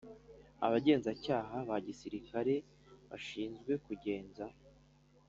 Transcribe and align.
Abagenzacyaha 0.65 1.55
ba 1.69 1.77
Gisirikare 1.87 2.53
bashinzwe 3.09 3.71
kugenza 3.85 4.45